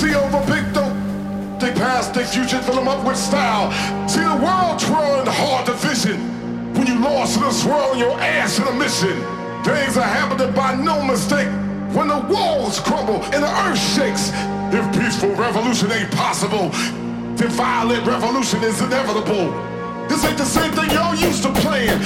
[0.00, 0.96] see over big dope.
[1.60, 3.68] They past their future, fill them up with style.
[4.08, 6.18] See the world trying hard to vision.
[6.72, 9.16] When you lost in this world, your ass in a mission.
[9.62, 11.48] Things are happening by no mistake.
[11.92, 14.32] When the walls crumble and the earth shakes.
[14.72, 16.70] If peaceful revolution ain't possible,
[17.36, 19.52] then violent revolution is inevitable.
[20.08, 22.00] This ain't the same thing y'all used to playing.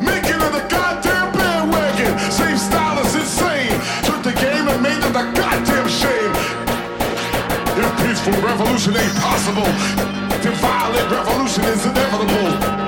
[0.00, 0.89] Making it a god.
[8.24, 9.64] peaceful revolution ain't possible.
[10.42, 12.79] If violent revolution is inevitable.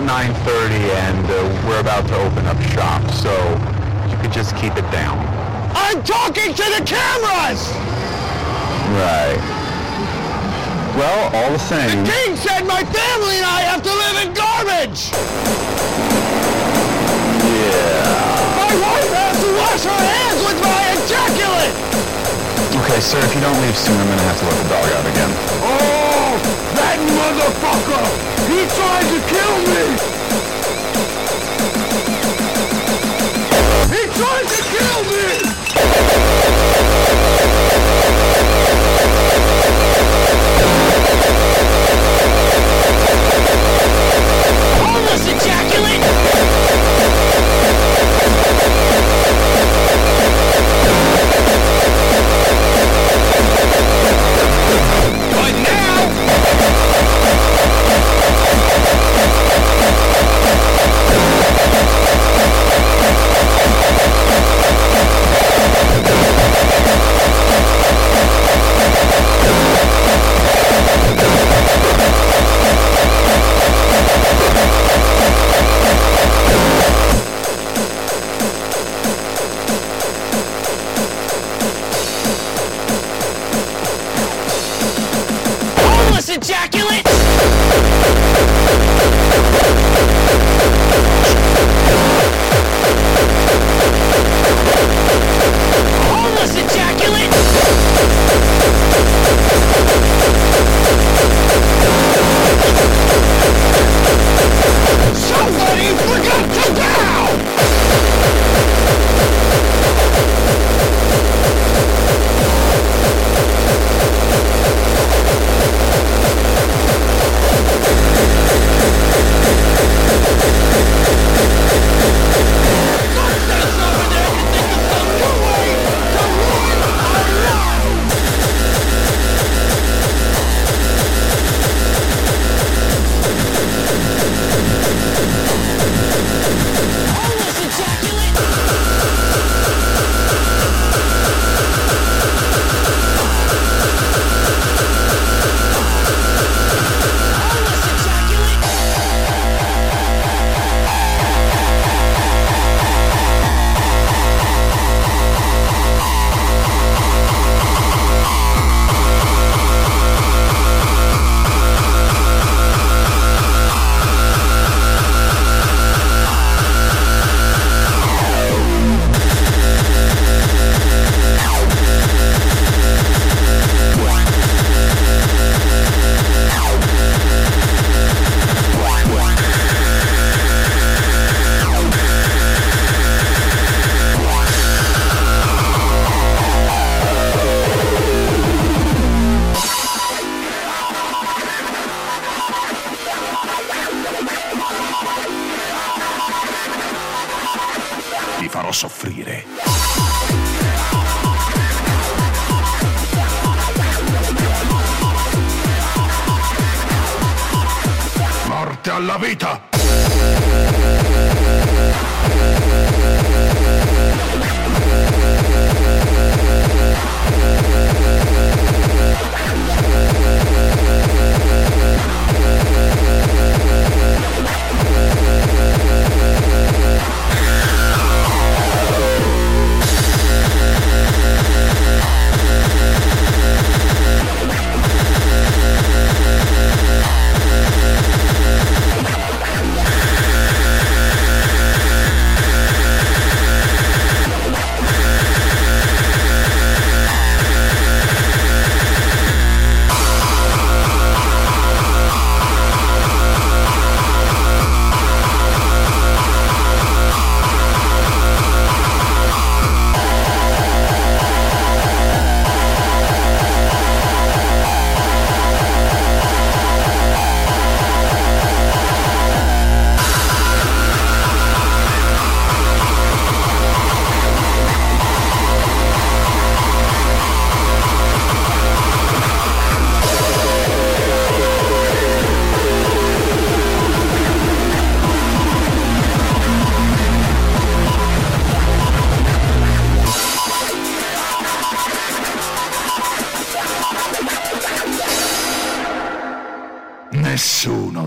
[0.00, 0.39] about nine.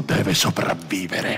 [0.06, 1.38] Deve sopravvivere.